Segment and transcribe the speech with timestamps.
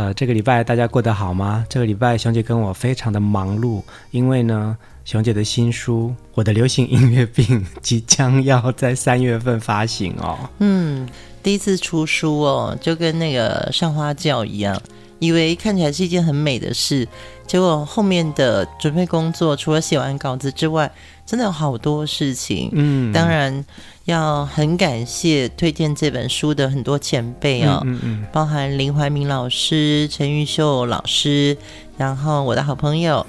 [0.00, 1.62] 呃，这个礼拜大家过得好吗？
[1.68, 3.82] 这个礼拜熊姐跟我非常的忙碌，
[4.12, 7.44] 因为呢，熊姐的新书《我的流行音乐病》
[7.82, 10.38] 即将要在三月份发行哦。
[10.60, 11.06] 嗯。
[11.42, 14.80] 第一次出书哦，就跟那个上花轿一样，
[15.18, 17.06] 以为看起来是一件很美的事，
[17.46, 20.90] 结果后面的准备工作，除了写完稿子之外，
[21.30, 22.68] 真的有好多事情。
[22.72, 23.64] 嗯，当然
[24.06, 31.56] 要很感谢推荐这本书的很多前辈哦，嗯嗯，嗯，包含林怀民老师、陈玉秀老师，
[31.96, 33.24] 然后我的好朋友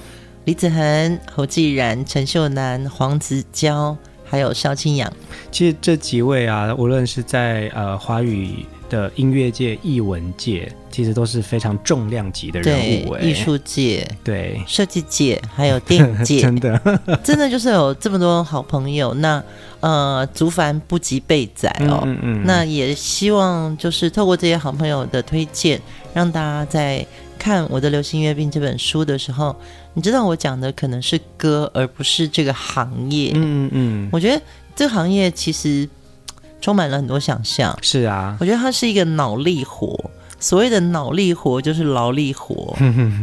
[0.45, 3.95] 李子恒、侯继然、陈秀楠、黄子佼。
[4.23, 5.11] 还有萧清扬，
[5.51, 13.15] 其实这几位啊，无论是在呃华语的音乐界、艺文界，其实都是非常重量级的人物。
[13.17, 19.13] 艺术界、对设计界，还有电影界， 真的 真的就是有这么多好朋友。
[19.15, 19.43] 那
[19.79, 22.01] 呃，竹凡不及备载哦。
[22.05, 22.43] 嗯嗯。
[22.45, 25.81] 那也希望就是透过这些好朋友的推荐，
[26.13, 27.05] 让大家在
[27.39, 29.55] 看我的流行音乐病这本书的时候。
[29.93, 33.33] 你知道我讲的可能是歌，而不是这个行业。
[33.35, 34.41] 嗯嗯，我觉得
[34.73, 35.89] 这个行业其实
[36.61, 37.77] 充满了很多想象。
[37.81, 39.99] 是啊，我觉得它是一个脑力活。
[40.41, 42.75] 所谓的脑力活就是劳力活，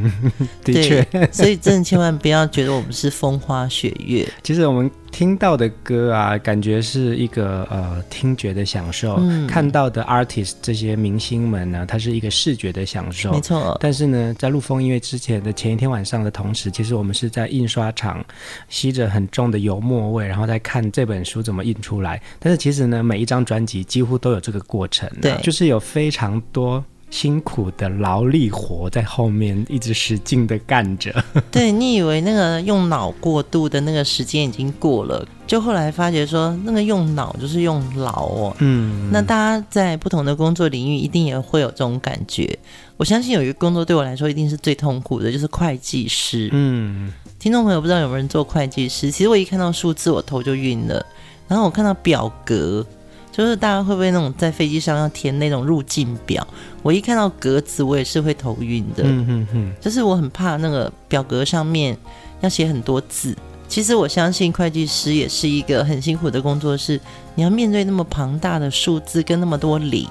[0.64, 4.26] 的确，所以真的千万不要觉得我们是风花雪月。
[4.42, 13.32] 其实我们听到的歌啊，感觉是一个呃听觉的享受；嗯、看到的 artist 这些明星们呢，它是一个视觉的享受。
[13.32, 13.76] 没错。
[13.80, 18.24] 但是呢，在录疯音乐之前的前一天晚上的同时，其实我们是在印刷厂
[18.68, 22.20] 吸着很重的油墨味，然后再看这本书怎么印出来。
[22.38, 26.84] 但是其实呢，每一张专辑几乎都有这个过程，对，就是有非常多。
[27.10, 31.24] 辛苦的劳力活在后面一直使劲的干着。
[31.50, 38.56] 对，你以为那个用脑过度的那个时间已经过了，就后来发觉说那个用脑就是用劳哦。
[38.60, 42.56] 嗯，那大家在不同的工作领域一定也会有这种感觉。
[42.96, 46.48] 我相信有一个工作对我来说一定是最痛苦的，就是会计师。
[46.52, 49.10] 嗯，听众朋友不知道有没有人做会计师？
[49.10, 51.04] 其实我一看到数字我头就晕了，
[51.48, 52.86] 然后我看到表格。
[53.30, 56.44] 就是大家会不会那种在飞机上要填那种入境表？
[56.82, 59.04] 我一看到格子，我也是会头晕的。
[59.04, 61.96] 嗯嗯嗯，就是我很怕那个表格上面
[62.40, 63.36] 要写很多字。
[63.68, 66.98] 其实我相信会计师也是一个很辛苦的工作，是
[67.34, 70.08] 你要面对那么庞大的数字跟那么多零，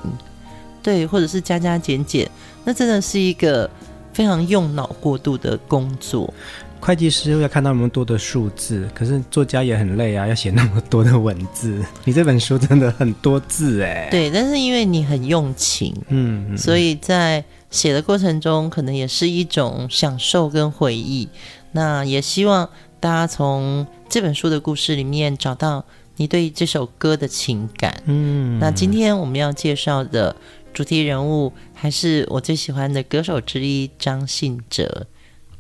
[0.84, 2.30] 对，或者是加加减减，
[2.64, 3.70] 那真的是一个
[4.14, 6.32] 非常用脑过度的工作。
[6.80, 11.84] 会计师要看到那么多的数字，可是作家也很累啊，要写那么多的文字。
[12.06, 14.08] 你这本书真的很多字哎。
[14.12, 21.28] 对，但是因为你很用情，嗯，所以在写的过程中，可能也是一种享受跟回忆。
[21.72, 22.70] 那也希望
[23.00, 25.84] 大家从这本书的故事里面找到
[26.16, 28.02] 你对这首歌的情感。
[28.06, 30.36] 嗯，那今天我们要介绍的
[30.74, 35.08] 主题人物，还是我最喜欢的歌手之一张信哲。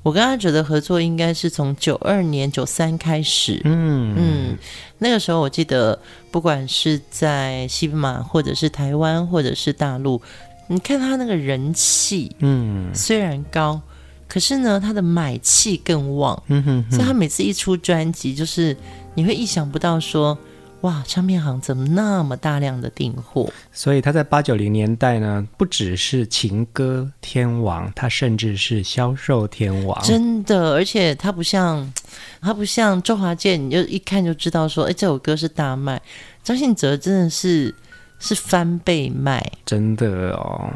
[0.04, 3.62] 我跟阿哲的合作应该是从九二年、九三开始。
[3.66, 4.58] 嗯嗯，
[5.00, 6.00] 那个时候我记得，
[6.32, 10.22] 不管是在西马，或者是台湾，或者是大陆，
[10.68, 13.82] 你看他那个人气，嗯，虽然高，
[14.28, 16.42] 可是呢，他的买气更旺。
[16.48, 18.76] 嗯哼哼，所以他每次一出专辑，就是
[19.16, 20.38] 你会意想不到说。
[20.82, 23.52] 哇，唱片行怎么那么大量的订货？
[23.74, 30.00] 所以他在八九零年代呢，不只是情歌天王，他甚至是销售天王。
[30.04, 31.92] 真的，而且他不像
[32.40, 36.00] 他不像周华健，你就一看就知道说，哎，这首歌是大卖。
[36.44, 37.74] 张信哲真的是
[38.20, 40.74] 是翻倍卖，真的哦。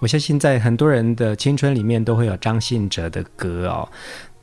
[0.00, 3.88] 我相信在很多人的青春里面都会有张信哲的歌哦。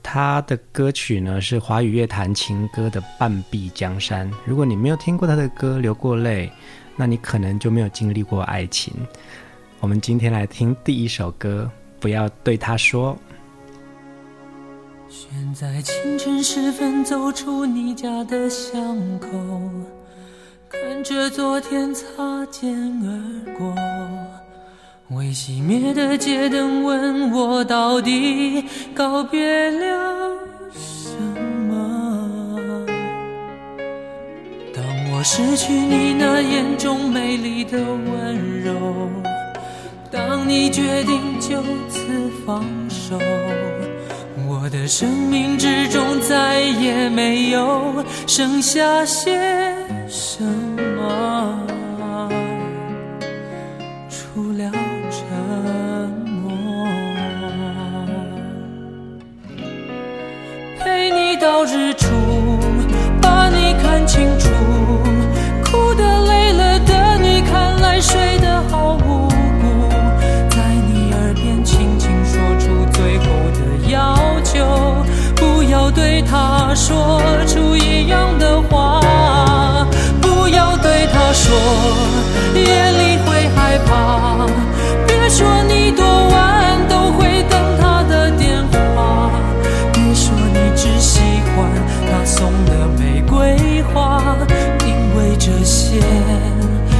[0.02, 4.32] 他的歌曲呢，是华语乐坛情歌的半壁江山。
[4.46, 6.50] 如果你没有听过他的歌，流过泪，
[6.96, 8.94] 那你可能就没有经历过爱情。
[9.82, 13.18] 我们今天来听第一首歌，不要对他说。
[15.10, 19.28] 选在清晨时分走出你家的巷口，
[20.70, 22.04] 看着昨天擦
[22.52, 23.74] 肩而过，
[25.10, 30.36] 未熄灭的街灯问我到底告别了
[30.74, 31.16] 什
[31.70, 32.86] 么？
[34.76, 39.10] 当我失去你那眼中美丽的温柔，
[40.12, 43.18] 当你决定就此放手。
[44.50, 49.67] 我的生命之中再也没有剩下些
[50.10, 51.60] 什么，
[54.10, 54.72] 除了
[55.12, 55.28] 沉
[56.26, 56.88] 默。
[60.80, 62.07] 陪你到日出，
[81.48, 81.56] 说
[82.56, 84.46] 夜里会害怕，
[85.08, 89.32] 别说你多晚都会等他的电话，
[89.94, 91.22] 别说你只喜
[91.56, 91.72] 欢
[92.12, 94.36] 他送的玫瑰花，
[94.86, 96.02] 因为这些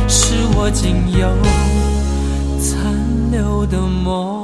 [0.08, 1.28] 是我仅有
[2.58, 2.96] 残
[3.30, 4.37] 留的梦。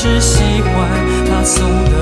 [0.00, 0.88] 只喜欢
[1.26, 1.97] 他送的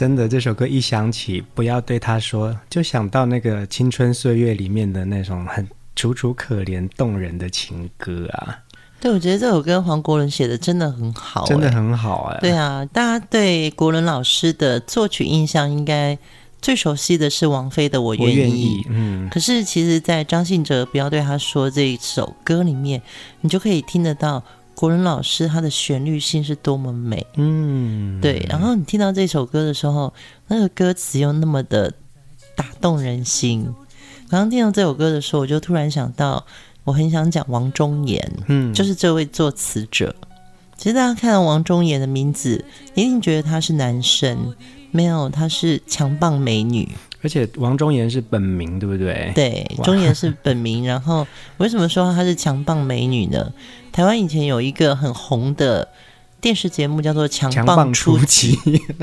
[0.00, 8.60] 真的，这首歌一响起，不要对他说，就想到那个青春岁月里面的那种很楚楚可怜、动人的情歌啊。
[8.98, 12.38] 对，我觉得这首歌黄国伦写的真的很好，真的很好哎。
[12.40, 16.16] 对啊，大家对国伦老师的作曲印象应该
[16.62, 18.86] 最熟悉的是王菲的《我愿意》，我愿意。
[18.88, 23.02] 嗯，可是其实，在张信哲不要对他说这一首歌里面，
[23.42, 24.42] 你就可以听得到。
[24.74, 28.46] 国伦老师他的旋律性是多么美，嗯，对。
[28.48, 30.12] 然后你听到这首歌的时候，
[30.48, 31.92] 那个歌词又那么的
[32.56, 33.64] 打动人心。
[34.28, 36.46] 刚刚听到这首歌的时候，我就突然想到，
[36.84, 40.14] 我很想讲王中岩，嗯，就是这位作词者。
[40.76, 44.54] 其实大家看到王中岩的名字，一定觉得他是男生，
[44.90, 46.88] 没有，他是强棒美女。
[47.22, 49.32] 而且王中言是本名，对不对？
[49.34, 50.86] 对，中言是本名。
[50.86, 51.26] 然后
[51.58, 53.52] 为什么说她是强棒美女呢？
[53.92, 55.88] 台湾以前有一个很红的
[56.40, 58.56] 电视节目，叫做《强棒出击》，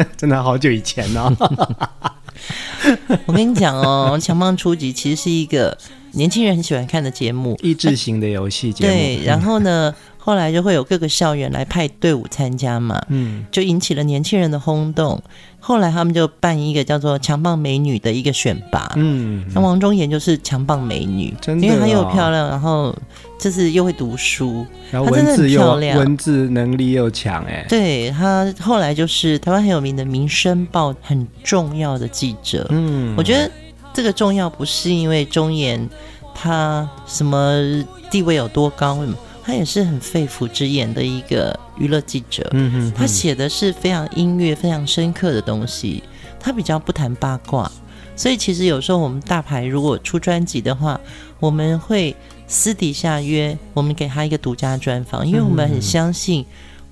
[0.17, 1.31] 真的好久以前哦。
[3.25, 5.77] 我跟你讲哦，《强棒出击》其实是一个
[6.11, 8.91] 年轻人很喜欢看的节目，益智型的游戏节目。
[8.91, 9.93] 对，然后呢？
[10.19, 15.23] 后来就会有各个校园来派队伍参加嘛，嗯，就引起了年轻人的轰动。
[15.67, 22.95] 后来他们就办一个叫做“强棒美女”的一个选拔，嗯，那王中妍就是强棒美女，真的哦，因为她又漂亮，然后
[23.37, 33.51] 就是又会读书，然后文字又文字能力又强，哎，对，她后来就是台湾很有名的《民生报》很重要的记者，嗯，我觉得
[33.93, 35.85] 这个重要不是因为中妍
[36.33, 38.99] 她什么地位有多高。
[39.47, 46.03] 他也是很肺腑之言的一个娱乐记者，嗯哼，他写的是非常音乐、非常深刻的东西。
[46.37, 47.71] 他比较不谈八卦，
[48.13, 50.99] 所以其实有时候我们大牌如果出专辑的话，
[51.39, 52.13] 我们会
[52.45, 56.45] 私底下约，我们给他一个独家专访，因为我们很相信。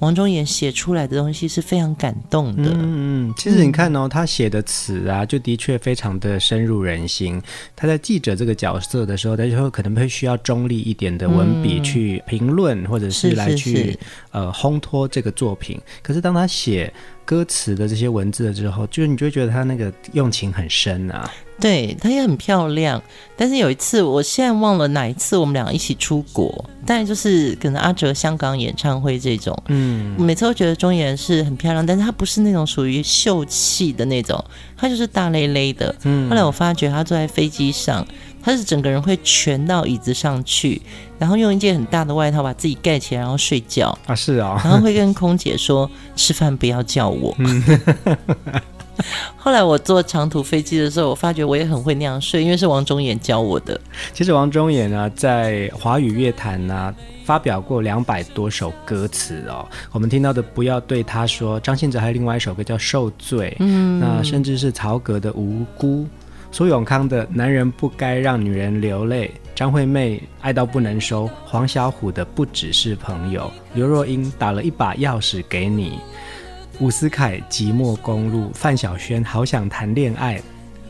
[0.05, 2.69] 王中岩写出来的东西是非常感动的。
[2.75, 7.41] 嗯嗯，其实你看哦，他写的词啊，就的确非常的深入人心。
[7.75, 13.97] 他在记者这个角色的时候，他就会可能会需要中立一点的文笔去评论，或者是来去
[14.29, 15.81] 呃烘托这个作品。
[16.03, 16.93] 可是当他写
[17.25, 21.29] 歌词的这些文字了之后，就是你就会觉得他那个用情很深啊。
[21.58, 23.01] 对，她也很漂亮，
[23.38, 34.44] 但是有一次，我现在忘了哪一次，我们两个一起出国，但就是可能阿哲香港演唱会这种，嗯，我每次都觉得钟妍是很漂亮，但是她不是那种属于秀气的那种，
[34.75, 35.96] 她就是大咧咧的。
[36.03, 38.05] 嗯，后来我发觉她坐在飞机上，
[38.45, 40.79] 她是整个人会蜷到椅子上去，
[41.17, 47.33] 然后用一件很大的外套把自己盖起来，然后睡觉啊，是啊、哦，然后会跟空姐说吃饭不要叫我。
[47.39, 47.63] 嗯
[49.35, 53.79] 后来我坐长途飞机的时候，我发觉我也很会那样睡，因为是王中妍教我的。
[54.13, 59.67] 其实王中妍呢，在华语乐坛呢，发表过两百多首歌词哦。
[59.91, 66.03] 我们听到的《不要对他说》，张信哲还有另外一首歌叫《受罪》，嗯，那甚至是曹格的《无辜》，
[66.55, 73.41] 苏永康的《男人不该让女人流泪》，张惠妹《爱到不能收》，黄小琥的《不只是朋友》，
[73.74, 76.00] 刘若英打了一把钥匙给你。
[76.79, 80.38] 伍思凯《寂寞公路》，范晓萱《好想谈恋爱》，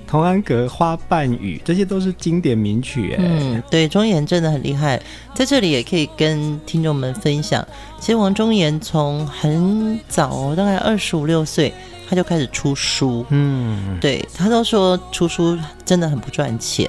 [0.05, 3.13] 童安格《花瓣雨》，这些都是经典名曲。
[3.13, 5.01] 哎，嗯，对，中妍真的很厉害，
[5.33, 7.67] 在这里也可以跟听众们分享。
[7.99, 11.73] 其实王中岩从很早，大概二十五六岁。
[12.07, 16.87] 他就开始出书，嗯，对，他都说出书真的很不赚钱。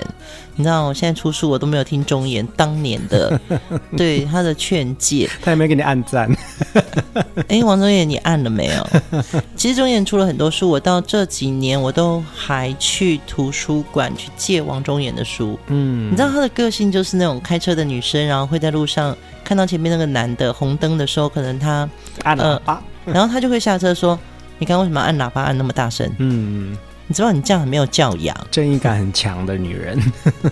[0.57, 3.41] 你知道，我现在出书我都没有听中妍当年的
[3.97, 6.31] 对他的劝诫，他有没有给你按赞？
[7.49, 8.87] 哎，王中岩，你按了没有？
[9.57, 15.59] 其实中妍出了很多书，我到这几年我都还去图书馆去借王中岩的书。
[15.69, 21.88] 嗯，你知道他的个性就是那种开车的女生，然后会在路上看到前面那个男的红灯的时候，可能他
[22.23, 24.19] 按喇叭，呃， 然后他就会下车说。
[24.59, 26.11] 你刚刚为什么按喇叭按那么大声？
[26.17, 26.75] 嗯，
[27.07, 30.00] 你知道你这样很没有教养，正义感很强的女人。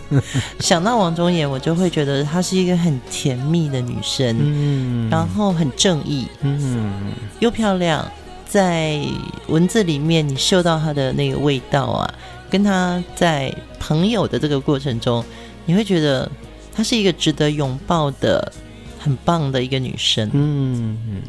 [0.60, 8.06] 想到王中野，我就会觉得她是一个很甜蜜的女生，嗯，然后很正义，嗯，又漂亮，
[8.46, 9.00] 在
[9.46, 12.14] 文字里面你嗅到她的那个味道啊，
[12.50, 15.24] 跟她在朋友的这个过程中，
[15.64, 16.30] 你会觉得
[16.76, 18.52] 她是一个值得拥抱的。
[19.04, 20.30] 很棒的一个女生。
[20.32, 21.22] 嗯嗯，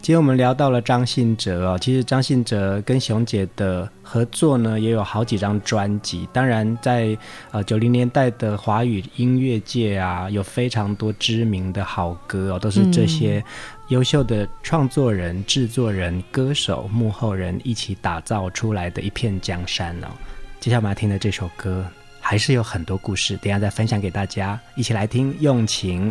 [0.00, 6.28] 今天我们聊到了张信哲哦，其实张信哲跟熊姐的合作呢，也有好几张专辑。
[6.32, 7.18] 当然在，在
[7.52, 13.40] 呃九零年代的华语音乐界啊，有非常多知名的好歌哦，都是这些
[13.86, 20.08] 优秀的创作人、制作人、歌手、幕后人一起打造出来的一片江山哦。
[20.58, 21.86] 接下来我们要听的这首歌，
[22.18, 26.10] 还是有很多故事，等一下再分享给大家，一起来听《用情》。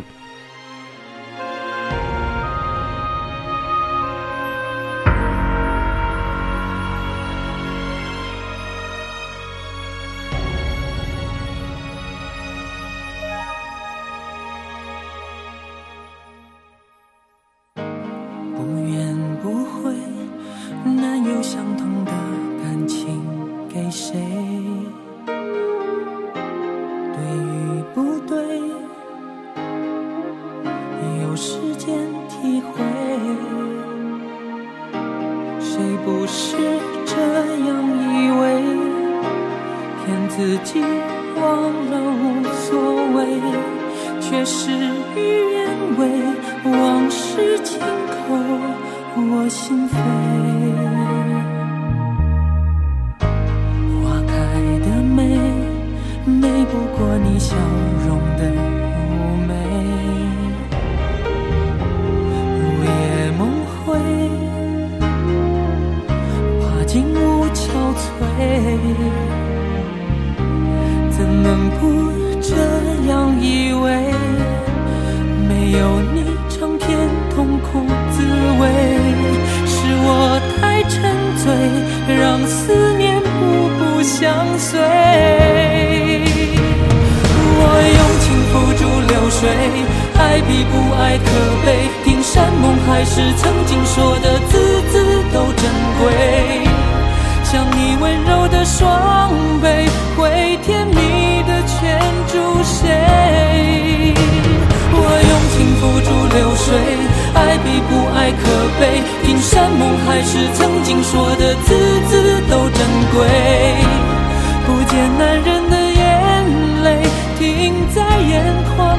[114.91, 117.01] 见男人的眼泪
[117.39, 118.43] 停在眼
[118.75, 118.90] 眶。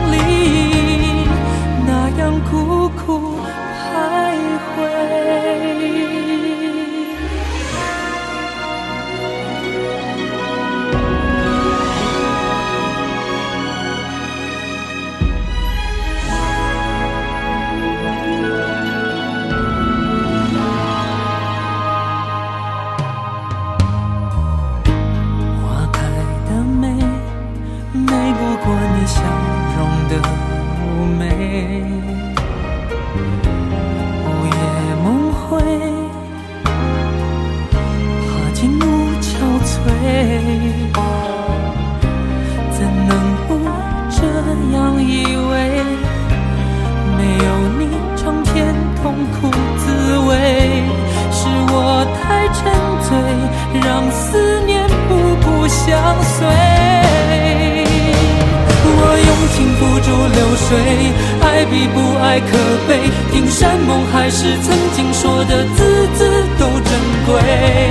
[62.32, 62.46] 爱可
[62.88, 66.24] 悲听山盟海誓曾经说的字字
[66.58, 67.90] 都珍贵。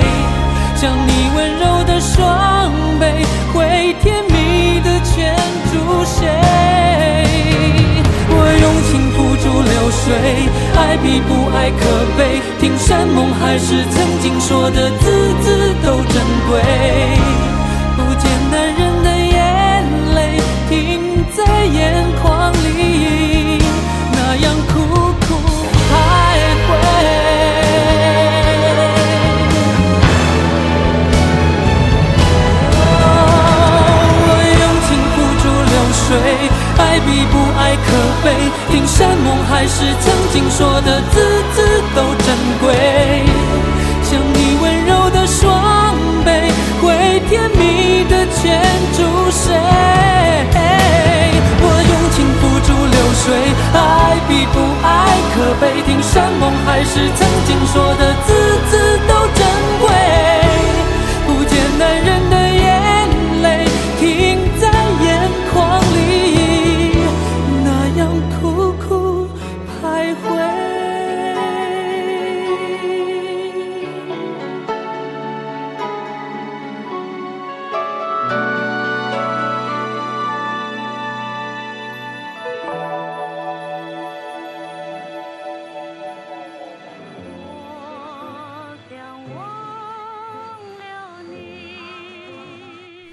[0.76, 3.06] 想你温柔的双臂
[3.54, 5.38] 会甜蜜的圈
[5.72, 6.28] 住谁
[8.32, 11.86] 我用情付诸流水爱比不爱可
[12.18, 16.16] 悲听山盟海誓曾经说的字字都珍
[16.50, 17.51] 贵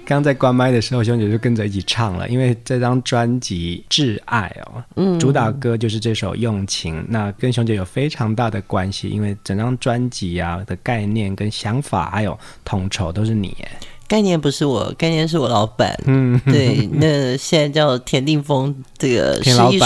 [0.09, 13.69] 刚在关麦的时候，熊姐就跟着一起唱了，因为这张专辑《挚爱》哦，嗯，主打歌就是这首《用情》，那跟熊姐有非常大的关系，因为整张专辑啊的概念跟想法还有统筹都是你耶。
[14.09, 15.95] 概念不是我，概念是我老板。
[16.07, 19.85] 嗯，对，那现在叫田定峰，这个 是艺术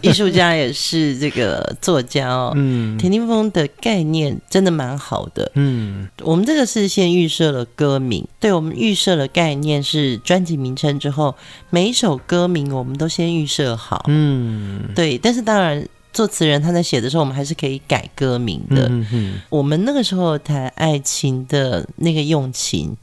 [0.00, 2.52] 艺术家，也是这个作家哦。
[2.54, 5.50] 嗯，田定峰的概念真的蛮好的。
[5.56, 11.34] 嗯，我们这个是先预设了歌名，对，我们预设了概念是专辑名称之后，
[11.68, 14.04] 每一首歌名我们都先预设好。
[14.06, 18.86] 嗯，对，但是当然作词人他在写的时候，我们还是可以改歌名的。
[18.88, 22.96] 嗯哼，我们那个时候谈爱情的那个用情。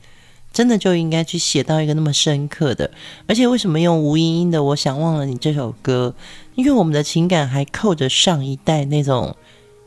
[0.56, 2.90] 真的就应该去写到一个那么深刻的，
[3.28, 6.16] 而且为什么用吴英英的《我想忘了你》这首歌？
[6.56, 9.36] 因为我们的情感还扣着上一代那种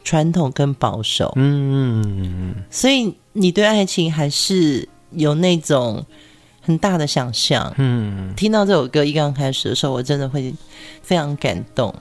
[0.05, 6.05] 传统跟保守，嗯嗯嗯，所以你对爱情还是有那种
[6.61, 7.73] 很大的想象。
[7.79, 10.55] 嗯，听到这首歌一刚开始的时候，我真的会
[11.01, 11.95] 非常感动。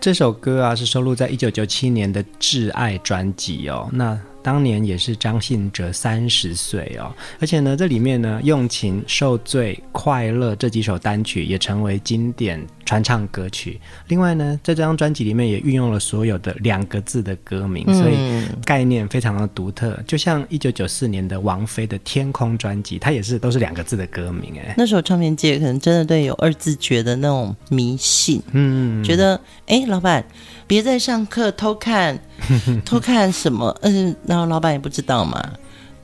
[0.00, 3.88] 这首歌啊是收录在一九九七年的《挚爱》专辑哦。
[3.92, 4.16] 那
[4.48, 13.78] 当年也是张信哲三十岁哦，而且呢，这里面呢，《用情》、《受罪》、《快乐》这几首单曲也成为经典传唱歌曲。
[14.06, 18.16] 另外呢，在这张专辑里面也运用了所有的两个字的歌名，所以
[18.64, 20.02] 概念非常的独特。
[20.06, 24.54] 就像一九九四年的王菲的《天空》专辑，它也是都是两个字的歌名。
[24.58, 30.24] 哎，那时候唱片界可能真的对有二字诀的那种迷信，嗯，觉得哎，老板
[30.68, 32.16] 别在上课偷看。
[32.86, 33.76] 偷看什么？
[33.82, 35.42] 嗯，然后老板也不知道嘛。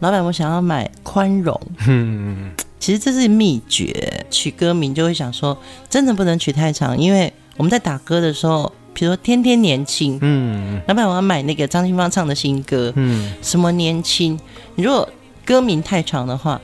[0.00, 1.58] 老板，我想要买宽容。
[1.86, 2.50] 嗯，
[2.80, 4.26] 其实这是秘诀。
[4.28, 5.56] 取歌名就会想说，
[5.88, 10.14] 真的不能取太长，因为我们在打歌的时候，比如说《天天年轻》。
[10.20, 12.92] 嗯，老板，我要买那个张清芳唱的新歌。
[12.96, 14.38] 嗯，什么年轻？
[14.74, 15.08] 你如果
[15.44, 16.60] 歌名太长的话。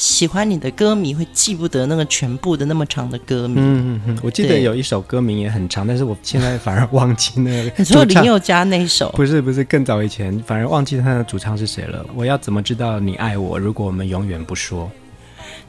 [0.00, 3.56] 喜欢你的歌迷会记不得那个全部的那么长的歌名。
[3.58, 7.70] 嗯嗯，我记得有一首歌名也很长，但是我现在反而忘记那个。
[7.76, 9.10] 你说林宥嘉那首？
[9.10, 12.02] 不是不是，更早以前，反而忘记他的主唱是谁了。
[12.14, 13.58] 我要怎么知道你爱我？
[13.58, 14.90] 如果我们永远不说。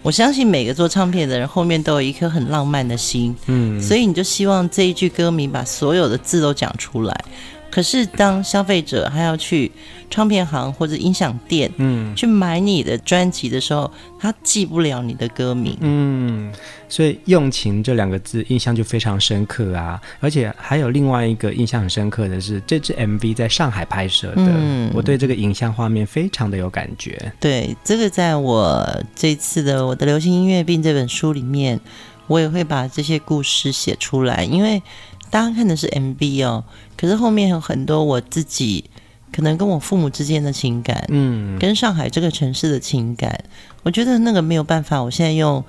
[0.02, 3.36] 我相信每个做唱片的人后面都有一颗很浪漫的心。
[3.48, 7.26] 嗯，所以你就希望这一句歌名把所有的字都讲出来。
[7.71, 9.71] 可是，当消费者还要去
[10.10, 16.51] 唱片行或者音响店，嗯，去买你的专辑的时候，他记不了你的歌名，嗯，
[16.89, 19.99] 所以“用情”这两个字印象就非常深刻啊。
[20.19, 27.31] 而且还有另外一个印象很深刻的是，这支 MV 在上海拍摄的，嗯，我对这个影像画面非常的有感觉。
[27.39, 31.79] 对，这个在我这次的我的流行音乐病这本书里面，
[32.27, 34.84] 我也会把这些故事写出来，因为。
[35.32, 36.63] 大家看的是 MV 哦，
[36.96, 38.84] 可是后面有很多我自己
[39.32, 43.44] 可能跟我父母之间的情感，嗯，跟上海这个城市的情感，
[43.82, 45.63] 我觉得那个没有办法，我现在用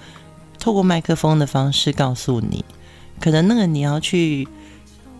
[0.58, 2.64] 透过麦克风的方式告诉你，
[3.20, 4.46] 可能那个你要去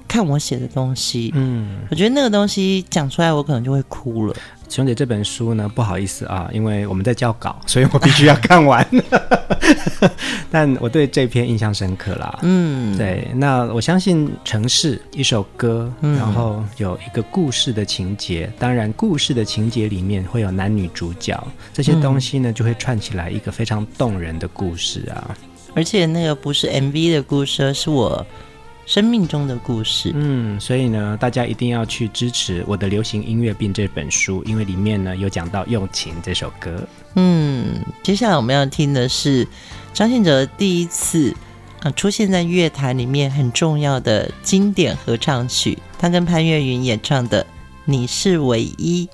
[0.08, 4.36] 看我写的东西，嗯，我觉得那个东西讲出来，我可能就会哭了。
[4.72, 8.86] 熊姐这本书呢，不好意思啊，因为我们在校稿，所以我必须要看完。
[10.50, 12.38] 但我对这篇印象深刻啦。
[12.40, 13.28] 嗯，对。
[13.34, 25.36] 那我相信城市一首歌，然后有一个故事的情节，嗯、当然故事的情节里面会有男女主角这些东西呢，就会串起来一个非常动人的故事啊。
[25.74, 28.26] 而且那个不是 MV 的故事，是我。
[28.84, 36.86] 生命中的故事，嗯，所以呢，大家一定要去支持我的流行音乐病这本书，因为里面呢有讲到《用情》这首歌。
[37.14, 39.46] 嗯，接下来我们要听的是
[39.94, 41.34] 张信哲第一次
[41.82, 47.42] 啊出现在乐坛里面很重要的经典合唱曲，他跟潘越云演唱的
[47.84, 49.06] 《你是唯一》。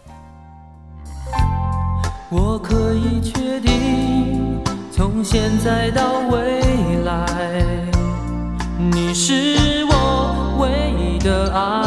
[2.30, 6.60] 我可以确定，从现在到未
[7.04, 7.26] 来。
[8.80, 9.57] 你是
[11.28, 11.77] 的爱，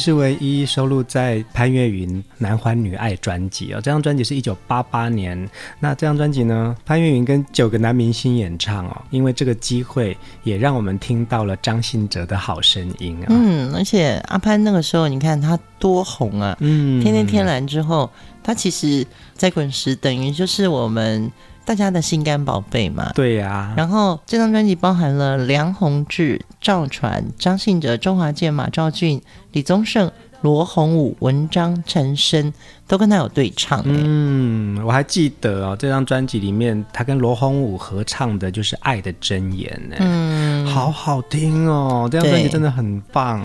[0.00, 2.08] 是唯一收录在潘越云
[2.38, 5.48] 《男欢女爱》专辑哦，这张专辑是一九八八年。
[5.78, 13.26] 那这张专辑呢，潘越云跟九个男明星演唱哦，因为这个机会也让我们听到了张信哲的好声音啊。
[13.28, 16.56] 嗯，而且阿潘那个时候，你看他多红啊！
[16.60, 18.10] 嗯，天天天蓝之后，
[18.42, 21.30] 他其实在滚石等于就是我们。
[21.64, 23.74] 大家的心肝宝贝嘛，对呀、啊。
[23.76, 32.52] 然后这张专辑包含了梁鸿志、赵传、张信哲、周华健、马兆俊、李宗盛、罗洪武、文章、陈升
[32.88, 33.82] 都跟他有对唱。
[33.84, 39.96] 嗯，我还记得哦，这张专辑里面他跟罗洪武合唱的就是《爱的箴言》呢。
[40.00, 43.40] 嗯，好好听哦，这张专辑真的很棒。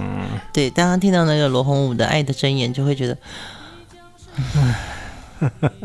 [0.51, 3.17] 对，当他听到那个罗洪武的《爱的箴言》，就会觉得，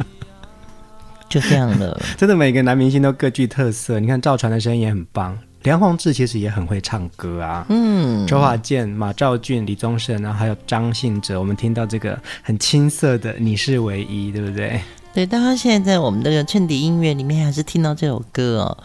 [1.31, 3.99] 就这样了， 真的每个男明星都各具特色。
[4.01, 7.65] 你看赵传的声音也很棒，梁弘志其实也很会唱歌啊。
[7.69, 14.81] 嗯，周华健、马兆俊、李宗盛，然后还有张信哲，我们听到这个很青涩的《你是唯一》，对不对？
[15.15, 18.79] 对，大家现在在我们的衬底音乐里面还是听到这首歌哦。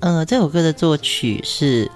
[0.00, 1.90] 呃，这首歌的作曲是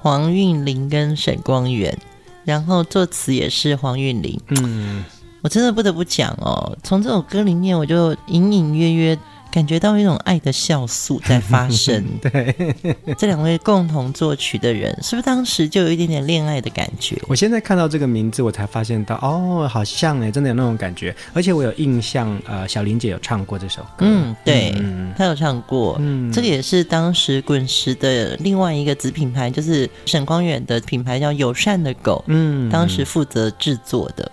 [0.00, 1.96] 黄韵玲跟沈光远，
[2.44, 4.38] 然后作词也是黄韵玲。
[4.48, 5.04] 嗯。
[5.42, 9.18] 我真的不得不讲哦，从这首歌里面，我就隐隐约约
[9.50, 12.04] 感觉到一种爱的酵素在发生。
[12.22, 12.54] 对，
[13.18, 17.20] 这两位共同作曲的人，是不是当时就有一点点恋爱的感觉？
[17.26, 21.14] 我现在看到这个名字，我才发现到，哦，好像哎，真的有那种感觉。
[21.34, 24.06] 而且我有印象，呃，小林姐有唱过这首歌。
[24.06, 25.96] 嗯，对，嗯、她有唱过。
[25.98, 32.24] 嗯，这个也是当时滚石的另外一个子品牌，就是沈光远的品牌叫友善的狗。
[32.28, 34.30] 嗯，当时负责制作的。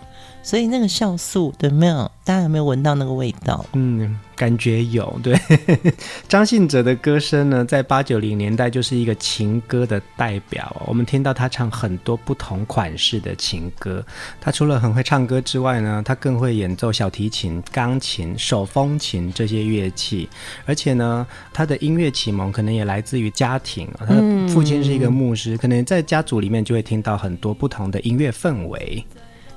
[0.50, 3.64] 所以那个酵素，对，没有，大家有没有闻到那个味道？
[3.74, 5.16] 嗯，感觉有。
[5.22, 5.40] 对，
[6.28, 10.76] 张信哲的歌声呢，在八九零年代就是一个情歌的代表。
[10.88, 14.04] 我们听到他唱很多不同款式的情歌。
[14.42, 20.28] 他除了很会唱歌之外呢，他更会演奏小提琴、钢琴、手风琴这些乐器。
[20.66, 23.88] 而且呢，他的音乐启蒙可能也来自于家庭。
[24.00, 29.06] 他的父亲是一个牧师，嗯，可能在家族里面就会听到很多不同的音乐氛围。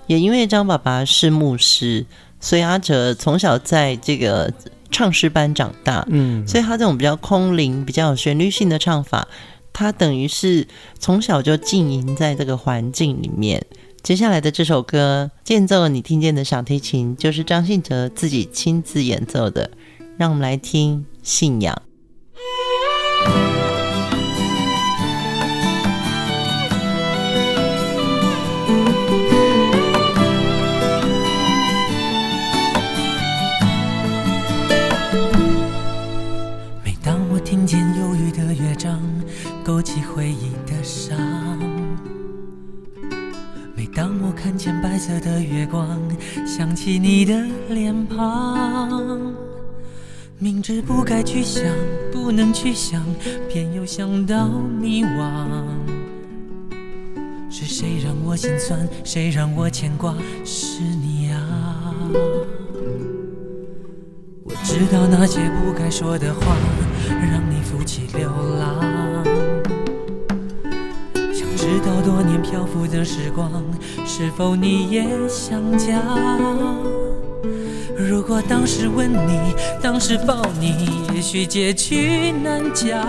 [0.06, 2.04] 也因为张爸爸是牧师，
[2.40, 4.52] 所以阿哲从小在这个
[4.90, 9.26] 唱诗班长大，嗯，所以他这种比较空灵、比较有旋律性的唱法，
[9.72, 10.66] 他等于是
[10.98, 13.64] 从小就浸淫在这个环境里面。
[14.02, 19.70] 接下来的这首歌，间奏你听见的小提琴，就是张信哲自己亲自演奏的，
[20.18, 21.80] 让我们来听《信仰》。
[44.82, 46.00] 白色的月光，
[46.44, 49.32] 想起你的脸庞。
[50.38, 51.62] 明知不该去想，
[52.10, 53.00] 不能去想，
[53.48, 55.30] 偏又想到迷惘。
[57.48, 58.88] 是谁让我心酸？
[59.04, 60.16] 谁让我牵挂？
[60.44, 61.94] 是你啊。
[64.42, 66.56] 我知道那些不该说的话，
[67.08, 68.81] 让你负气流浪。
[71.72, 73.50] 想知道多年漂浮的时光，
[74.04, 76.02] 是否你也想家？
[77.96, 83.00] 如果当时吻你，当时抱你，也许结局难讲。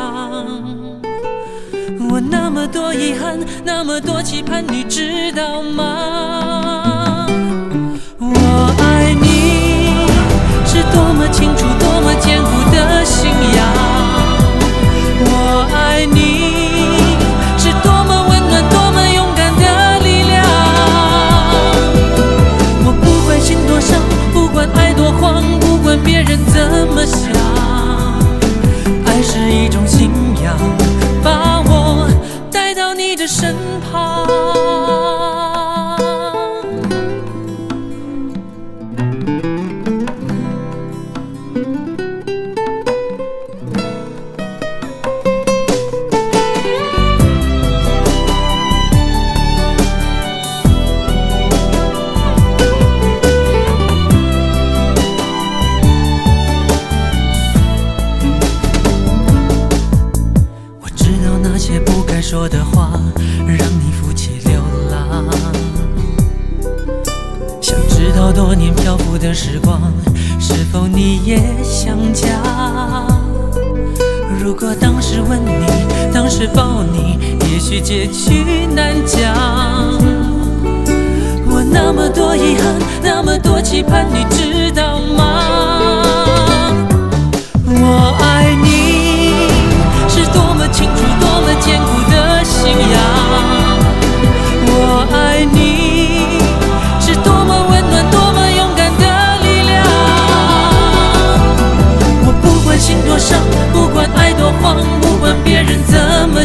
[2.10, 6.63] 我那么多遗憾，那么多期盼，你知道吗？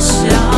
[0.01, 0.58] 笑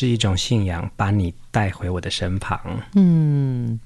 [0.00, 2.58] 是一种信仰，把你带回我的身旁。
[2.94, 3.78] 嗯，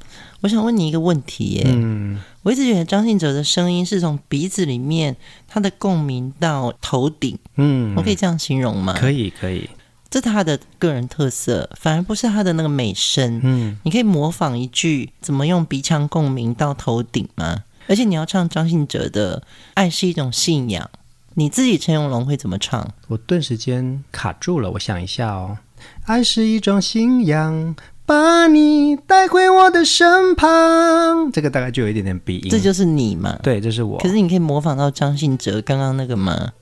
[0.42, 1.64] 我想问你一个问题耶。
[1.66, 5.16] 嗯，我一直觉得张信哲的声音是从鼻子里面，
[5.48, 7.37] 他的共鸣到头顶。
[7.57, 8.94] 嗯，我可以这样形容吗？
[8.96, 9.68] 可以，可以。
[10.09, 13.40] 这是他的个人特色，反而不是他的那个美声。
[13.42, 17.64] 嗯，你可以模仿一句，怎么用鼻腔共鸣到头顶吗？
[17.88, 19.40] 而且你要唱张信哲的
[19.74, 20.88] 《爱是一种信仰》。
[21.36, 22.88] 你自己陈永龙会怎么唱？
[23.08, 25.58] 我顿时间卡住了，我想一下哦。
[26.06, 27.74] 爱是一种信仰，
[28.06, 31.32] 把你带回我的身旁。
[31.32, 32.50] 这个大概就有一点点鼻音。
[32.50, 33.36] 这就是你嘛？
[33.42, 33.98] 对，这是我。
[33.98, 36.52] 可是你可以模仿到张信哲刚刚那个吗？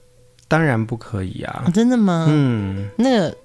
[0.48, 1.64] 当然不可以啊！
[1.66, 2.26] 哦，真的吗？
[2.30, 3.36] 嗯，那个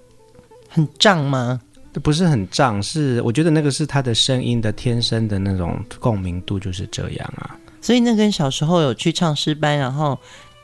[0.69, 1.59] 很胀吗？
[2.01, 7.53] 不是很胀，是我觉得那个是他的声音的天生的那种共鸣度就是这样啊。
[7.81, 10.17] 所以那跟小时候有去唱诗班，然后。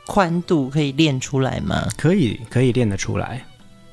[0.06, 1.88] 宽度可以练出来吗？
[1.96, 3.44] 可以，可以练得出来。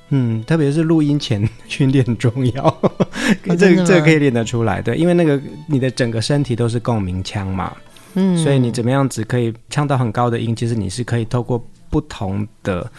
[0.10, 2.66] 嗯，特别是录音前训练重要。
[3.48, 7.74] 哦、这个、这个可以练得出来，对，因为那个你的整个身体都是共鸣腔嘛。
[8.16, 10.54] 嗯，所以你怎么样子可以唱到很高的音？
[10.54, 12.92] 其实你是可以透过不同的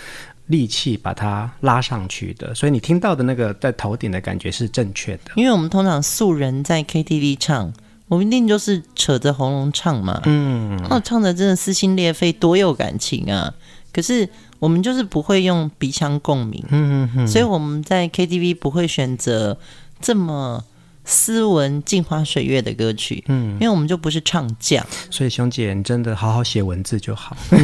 [0.46, 2.54] 力气把它拉上去的。
[2.54, 5.32] 所以你听到的那个在头顶的感觉是正确的。
[5.36, 7.70] 因为我们通常素人在 KTV 唱。
[8.12, 13.54] 我们一定就是扯着喉咙唱嘛，嗯，哦，唱的真的撕心裂肺，多有感情啊！
[13.90, 19.56] 可是我们就是不会用鼻腔共鸣，嗯嗯嗯，所以我们在 KTV 不会选择
[19.98, 20.62] 这么
[21.06, 24.86] 斯文、镜花水月的歌曲，嗯，因为我们就不是唱将。
[25.10, 27.34] 所以熊姐，你真的好好写文字就好。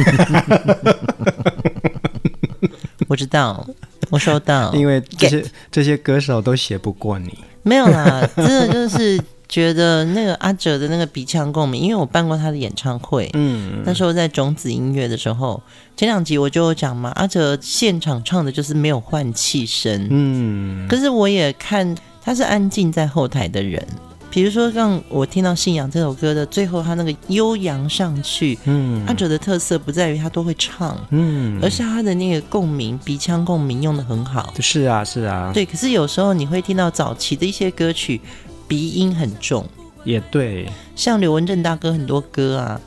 [3.07, 3.67] 我知道，
[4.09, 7.37] 我收到，因为这些这些歌手都写不过你。
[7.61, 9.23] 没有啦，真的就是。
[9.49, 15.61] 觉得那个阿哲的那个鼻腔共鸣，因为我办过他的演唱会，嗯，那时候在种子音乐的时候，
[15.97, 23.85] 前两集我就有讲嘛，阿哲现场唱的就是没有换气声，嗯，可是我也看他是安静在后台的人。
[24.31, 34.53] 比如说，让我听到《信仰》这首歌的最后，他那个悠扬上去，嗯，阿哲的特色不在于他都会唱，嗯，而是他的那个共鸣，鼻腔共鸣用的很好。
[34.59, 35.65] 是啊，是啊，对。
[35.65, 38.21] 可是有时候你会听到早期的一些歌曲，
[38.69, 39.67] 鼻音很重，
[40.05, 40.69] 也对。
[40.95, 42.79] 像刘文正大哥很多歌啊，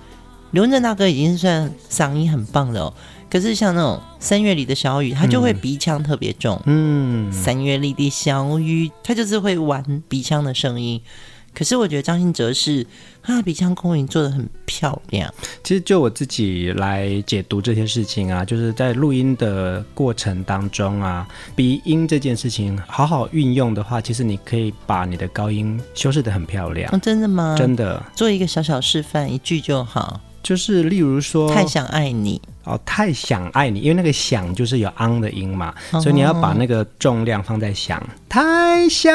[0.53, 2.95] 刘文正大哥已经算嗓音很棒了哦。
[3.29, 11.01] 可是像那种三月里的小雨，他就会鼻腔特别重，嗯，三月里的小雨，他就是会玩鼻腔的声音。
[11.55, 12.87] 可是我觉得张信哲是
[13.23, 15.33] 他的鼻腔共鸣做的很漂亮。
[15.63, 26.89] 其实就我自己来解读这些事情啊，就是在录音的过程当中啊，鼻音这件事情好好运用的话，其实你可以把你的高音修饰的很漂亮。
[26.93, 27.55] 哦，真的吗？
[27.57, 28.03] 真的。
[28.15, 30.21] 做一个小小示范，一句就好。
[30.43, 38.03] 就是例如说，太想爱你哦，太想爱你，因为那个想就是有昂的音嘛，哦、所以你要把那个重量放在想。
[38.29, 39.11] 太想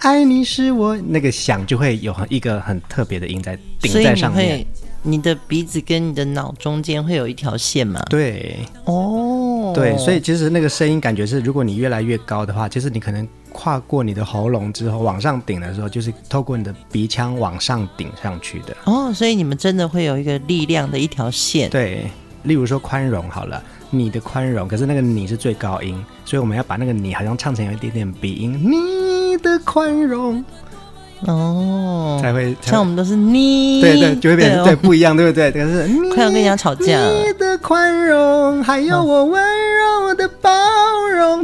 [0.00, 4.66] 爱你是我那个想就会有一个很特别的音在顶在上面。
[5.02, 8.02] 你的鼻子跟你的脑中间会有一条线吗？
[8.10, 18.76] 对，哦，对，所以其实那个声音感觉是，如果你越来越高的话，其实你可能跨过你的喉咙之后往上顶的时候，就是透过你的鼻腔往上顶上去的。
[18.84, 21.70] 哦，所以你们真的会有一个力量的一条线。
[21.70, 22.10] 对，
[22.42, 25.96] 例如说宽容好了，你的宽容，可是那个你是最高音，
[26.26, 30.44] 所以我们要把那个你好像唱成有一点点鼻音，你的宽容。
[31.22, 35.50] 哦，才会像我们都是你，对对，就会变成对，对不一样，对不对？
[35.50, 37.10] 可是 快要跟人家吵架了。
[37.10, 40.05] 你的宽容，还有我温柔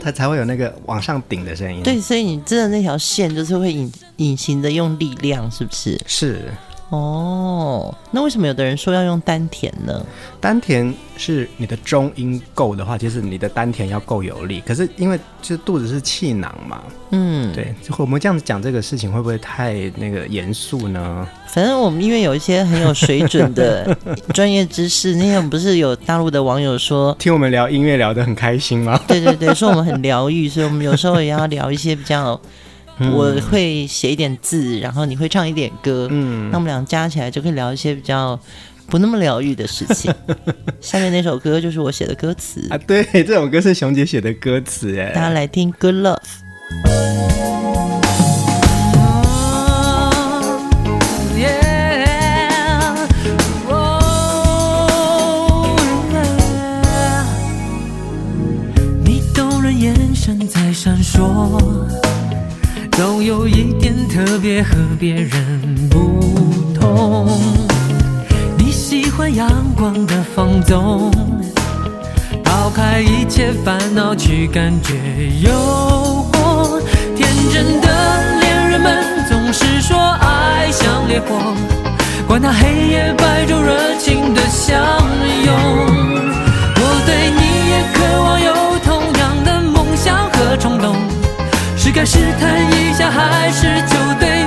[0.03, 1.83] 它才会有那个往上顶的声音。
[1.83, 6.01] 对，所以你真的那条线就是会隐隐形的用力量，是不是？
[6.07, 6.53] 是。
[6.93, 10.05] 哦，那为什么有的人说要用丹田呢？
[10.43, 14.61] 丹田是你的中音够的话，就是你的丹田要够有力。
[14.61, 16.82] 可是因为就肚子是气囊嘛，
[17.12, 17.74] 嗯，对。
[17.97, 21.26] 我们这样子讲这个事情会不会太那个严肃呢？
[21.49, 23.97] 反正我们因为有一些很有水准的
[24.34, 29.01] 专业知识，那天不是有大陆的网友说听我们聊音乐聊得很开心吗？
[29.09, 32.38] 对对对，说我们很疗愈，所以我们有时候也要聊一些比较。
[33.11, 38.39] 我会写一点字，然后你会唱一点歌，嗯，那我们俩加起来就可以聊一些比较
[38.89, 40.13] 不那么疗愈的事情。
[40.81, 46.17] 下面那首歌就是我写的歌词啊，对，这首歌是熊姐写的歌词，哎，大家来听《Good Love》。
[62.93, 66.20] 总有一点特别和别人不
[66.78, 67.28] 同。
[68.59, 71.11] 你喜欢阳光的放纵，
[72.45, 74.95] 抛开一切烦恼去感觉
[75.40, 75.51] 诱
[76.32, 76.80] 惑。
[77.16, 77.88] 天真的
[78.40, 81.36] 恋人们总是说爱像烈火，
[82.26, 84.78] 管它黑夜白昼，热情的相
[85.45, 85.55] 拥。
[86.76, 87.40] 我对你
[87.70, 91.12] 也渴望有同样的梦想和冲动。
[91.93, 94.41] 该试探一下，还是就对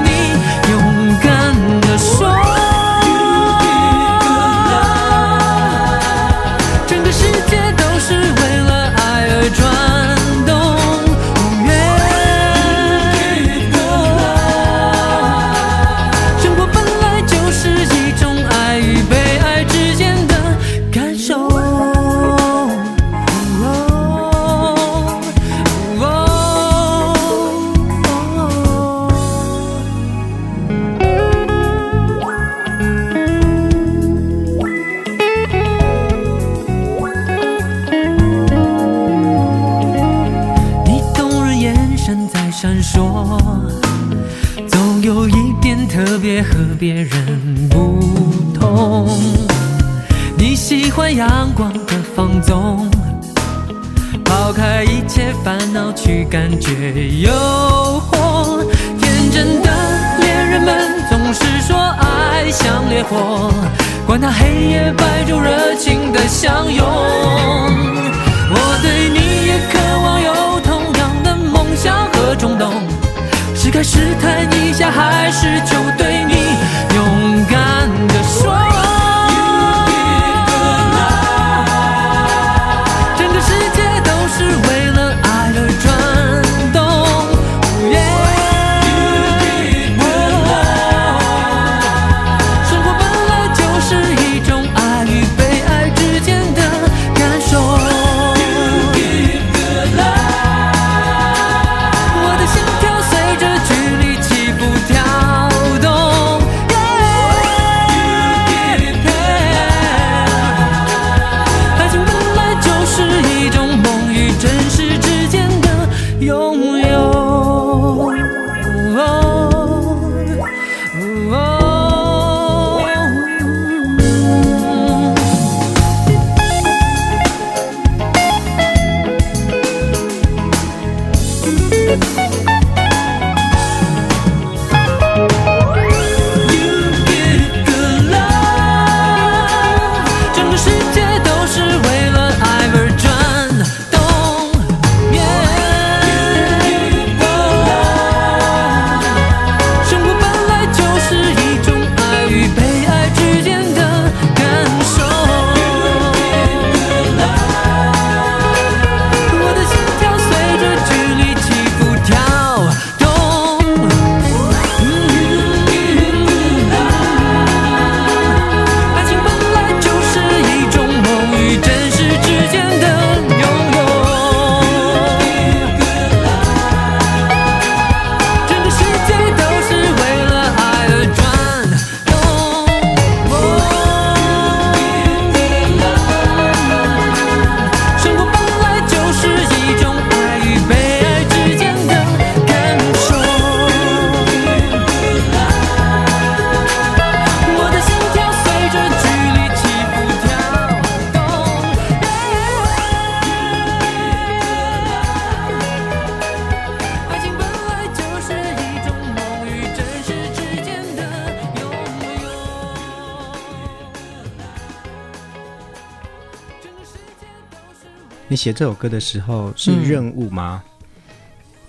[218.36, 220.62] 你写这首歌的时候是任务吗？
[220.62, 220.70] 嗯、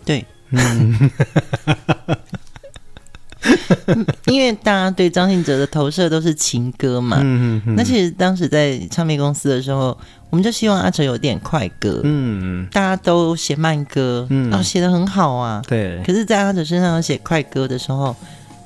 [0.04, 1.10] 对，嗯。
[4.26, 7.76] 因为大家对张信哲的投射都是情歌嘛，嗯嗯嗯。
[7.76, 9.96] 那其实当时在唱片公司的时候，
[10.28, 16.02] 我们就希望阿哲有点快歌，嗯，大家都写慢歌，嗯，然后写的很好啊，对。
[16.04, 18.16] 可是，在阿哲身上写快歌的时候，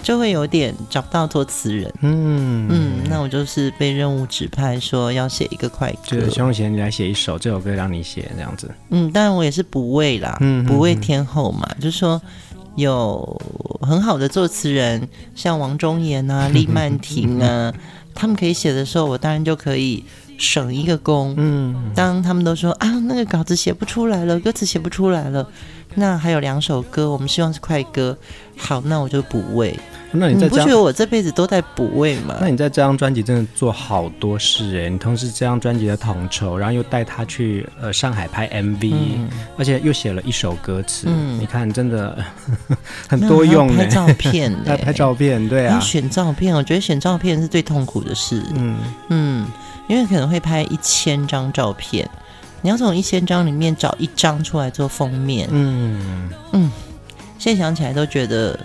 [0.02, 2.92] 就会有点找不到作词人，嗯嗯。
[3.08, 12.20] 那我就是被任务指派说要写一个快歌，就是熊永贤，你来写一首这首歌让你写这样子，嗯，当然我也是补位啦，嗯，补位天后嘛，就是说。
[12.76, 13.38] 有
[13.82, 17.74] 很好的作词人，像王中岩啊、 李曼婷啊，
[18.14, 20.04] 他们可以写的时候，我当然就可以
[20.40, 21.34] 省一个工。
[21.36, 25.46] 嗯，当他们都说啊，那个稿子写不出来了，歌词写不出来了，
[25.94, 28.16] 那还有两首歌，我们希望是快歌，
[28.56, 29.78] 好，那我就补位。
[30.12, 32.34] 那你，在这你不觉得我这辈子都在补位吗？
[32.40, 34.88] 那你在这张专辑真的做好多事哎！
[34.88, 41.06] 你同时这张专辑的统筹，然后又带他去呃上海拍 MV，、嗯、而且又写了一首歌词。
[41.08, 42.18] 嗯，你看真的
[43.08, 43.84] 很多用哎。
[43.84, 45.78] 拍照片， 拍拍照片，对啊。
[45.78, 48.42] 选照片，我觉得选照片是最痛苦的事。
[48.56, 48.78] 嗯
[49.10, 49.46] 嗯，
[49.90, 52.08] 因为可能会拍一千张照片，
[52.62, 55.48] 你要从一千张里面找一张出来做封面。
[55.50, 56.70] 嗯嗯，
[57.40, 58.56] 现在想起来都觉得。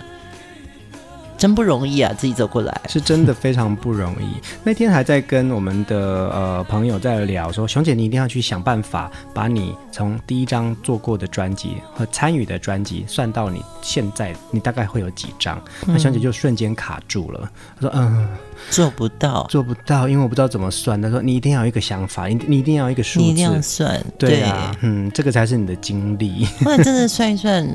[1.36, 4.40] 真不容易啊，自己走过来是真的非常不容易。
[4.64, 5.96] 那天还在跟我们的
[6.30, 15.56] 呃朋友在聊说，熊姐你一定要去想办法把你从第一张做过的专辑和参与的专辑算到你现在，你大概会有几张？
[15.86, 18.28] 嗯、那熊姐就瞬间卡住了，她说嗯，
[18.70, 21.00] 做不到，做不到，因为我不知道怎么算。
[21.00, 26.46] 她说你一定要有一个想法，你你一定要有一个数字，你一定要算，对啊，对嗯，这个才是你的经历。
[26.64, 27.66] 后来真的算一算。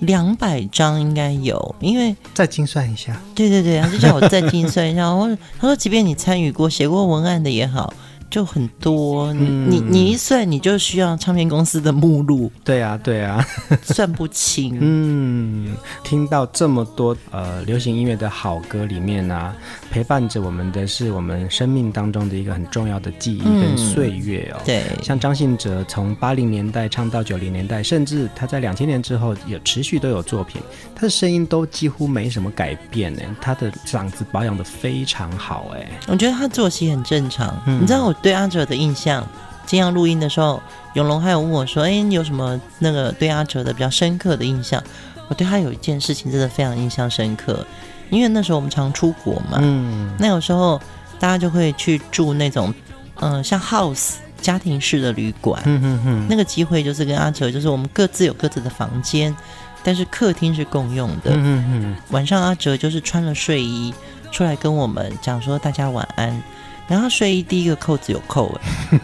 [0.00, 3.20] 两百张应该有，因为再精算一下。
[3.34, 5.08] 对对对，他就叫我再精算一下。
[5.08, 5.28] 我
[5.58, 7.92] 他说，即便你参与过、写过文案的也好。
[8.30, 12.52] 就很多，嗯、你你一算，你就需要唱片公司的目录。
[12.62, 13.42] 对啊，对啊，
[13.82, 14.76] 算不清。
[14.80, 15.74] 嗯，
[16.04, 19.56] 听到这么多呃流行音乐的好歌里面呢、啊，
[19.90, 24.60] 陪伴着我们的是我们生命当中的一个很重要的记忆跟岁月哦。
[24.60, 30.60] 嗯、对，像张信哲从八零年代唱到九零年代，甚至他在两千年之后也持续都有作品，
[30.94, 33.22] 他的声音都几乎没什么改变呢。
[33.40, 35.88] 他的嗓子保养的非常好哎。
[36.08, 38.14] 我觉得他作息很正常，嗯、你知道我。
[38.22, 39.26] 对阿哲的印象，
[39.66, 40.62] 今天录音的时候，
[40.94, 44.82] 永龙还有问我说：“哎，你有什么那个对阿哲的比较深刻的印象？”
[45.28, 47.62] 我对他有一件事情真的非常印象深刻，
[48.08, 50.80] 因为那时候我们常出国嘛，嗯，那有时候
[51.18, 52.72] 大家就会去住那种，
[53.16, 59.36] 嗯、呃，像 house 家庭式的旅馆，嗯嗯嗯，那个机会就是跟阿哲，就是我们各自有各自的房间，
[59.84, 63.92] 但是客厅是共用的，嗯嗯，晚上阿哲就是穿了睡衣
[64.32, 66.42] 出来跟我们讲说：“大家晚安。”
[66.88, 69.00] 然后睡衣第一个扣子有扣哎，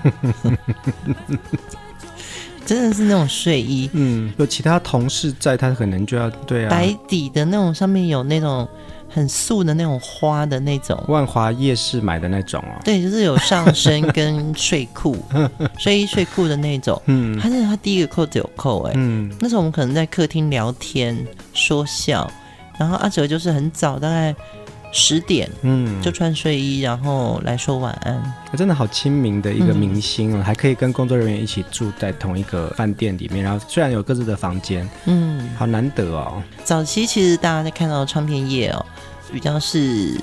[2.64, 8.66] 真的是那种睡衣，嗯，有其他同事在，他可能就要对啊，白底的那种，上面有那种
[9.07, 15.22] 很素的那种花的那种，万华夜市买的那种哦，对，就是有上身跟睡裤，
[15.78, 21.14] 睡衣睡裤的那种，嗯，他是他第一个扣子有扣哎，嗯，那时候我们可能在客厅聊天
[21.53, 22.30] 说笑，
[22.78, 24.35] 然后阿哲就是很早大概。
[24.97, 28.34] 十点，嗯，就穿睡衣，然后来说晚安。
[28.57, 36.40] 真的好亲民的一个明星哦，嗯、还可以跟工作人员一起住在同一个饭店里面，然后虽然有各自的房间，嗯，好难得哦。
[36.62, 38.86] 早期其实大家在看到唱片业哦，
[39.32, 40.16] 比较是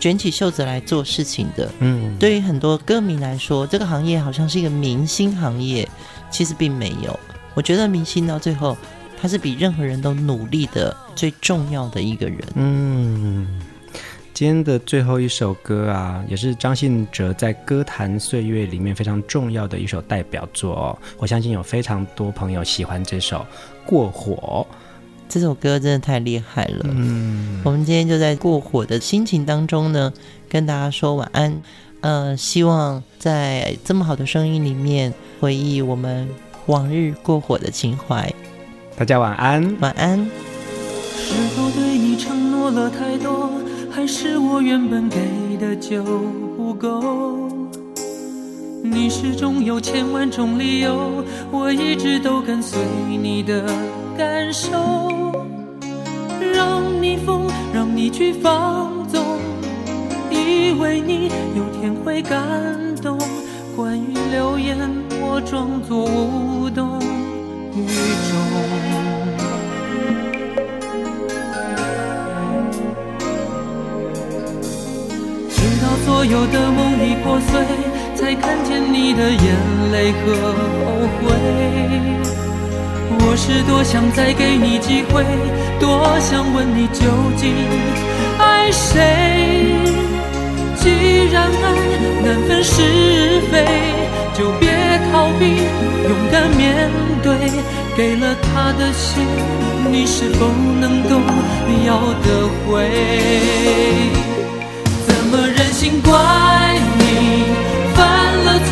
[0.00, 5.86] 卷起袖子来做事情的，嗯，对于很多歌迷来说，这个行业好像是一个明星行业，
[6.30, 7.20] 其实并没有。
[7.52, 8.74] 我觉得明星到最后，
[9.20, 13.46] 他是比任何人都努力的最重要的一个人，嗯。
[14.38, 20.98] 今天的最后一首歌啊，也是张信哲在歌坛岁月里面非常重要的一首代表作哦。
[21.16, 23.38] 我相信有非常多朋友喜欢这首
[23.84, 24.64] 《过火》。
[25.28, 26.86] 这首歌真的太厉害了。
[26.88, 30.12] 嗯，我们今天就在过火的心情当中呢，
[30.48, 31.60] 跟大家说晚安。
[32.02, 36.28] 呃，希望在这么好的声音里面回忆我们
[36.66, 38.32] 往日过火的情怀。
[38.96, 40.16] 大家晚安，晚安。
[41.16, 43.50] 是否对你承诺了太多？
[43.98, 45.18] 还是我原本给
[45.56, 46.04] 的就
[46.56, 47.48] 不够？
[48.80, 52.78] 你始终有千万种理由，我一直都跟随
[53.20, 53.64] 你的
[54.16, 54.70] 感受，
[56.54, 59.20] 让你疯，让你去放纵，
[60.30, 62.40] 以为你有天会感
[63.02, 63.18] 动。
[63.74, 64.78] 关于流言，
[65.20, 67.00] 我装作无动
[67.74, 67.84] 于
[68.30, 68.67] 衷。
[76.08, 77.60] 所有的梦已破碎，
[78.16, 79.44] 才看见你的眼
[79.92, 81.20] 泪和后悔。
[83.20, 85.22] 我是多想再给你机会，
[85.78, 87.04] 多想问你究
[87.36, 87.52] 竟
[88.38, 89.76] 爱谁。
[90.76, 91.66] 既然爱
[92.24, 93.66] 难分是非，
[94.32, 94.72] 就别
[95.12, 95.44] 逃避，
[96.08, 96.90] 勇敢面
[97.22, 97.36] 对。
[97.94, 99.22] 给了他的心，
[99.92, 100.46] 你是否
[100.80, 101.20] 能够
[101.86, 102.88] 要得回？
[105.06, 106.10] 怎么忍心怪
[106.98, 107.44] 你
[107.94, 108.02] 犯
[108.44, 108.70] 了错？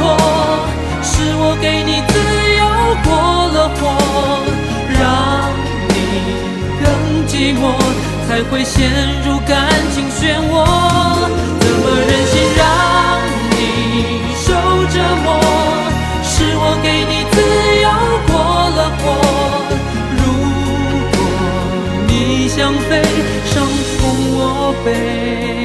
[1.04, 2.18] 是我给你自
[2.58, 2.66] 由
[3.06, 3.14] 过
[3.54, 3.80] 了火，
[4.98, 5.00] 让
[5.94, 5.94] 你
[6.82, 6.84] 更
[7.28, 7.62] 寂寞，
[8.26, 8.90] 才会陷
[9.24, 9.54] 入感
[9.94, 10.66] 情漩涡。
[11.60, 12.60] 怎么忍心让
[13.54, 13.54] 你
[14.42, 14.50] 受
[14.90, 15.28] 折磨？
[16.24, 17.34] 是我给你自
[17.86, 17.88] 由
[18.26, 18.34] 过
[18.74, 19.04] 了火。
[20.18, 20.20] 如
[21.14, 21.14] 果
[22.08, 22.90] 你想飞，
[23.44, 23.62] 伤
[23.96, 24.02] 痛
[24.34, 25.55] 我背。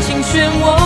[0.00, 0.79] 情漩涡。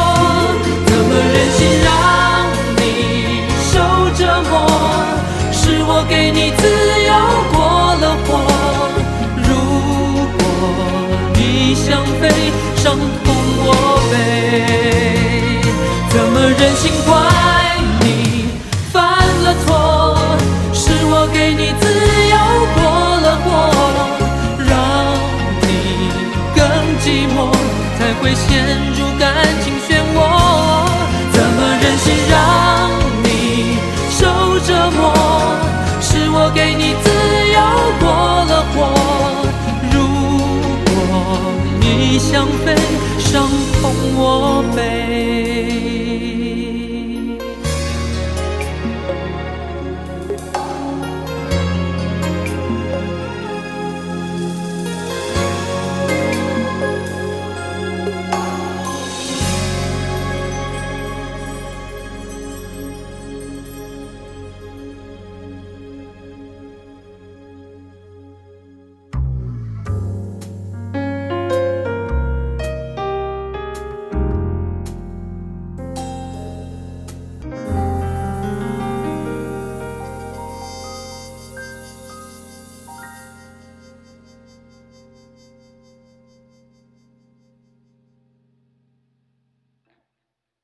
[42.15, 42.77] 你想飞，
[43.19, 43.49] 伤
[43.83, 45.04] 痛我背。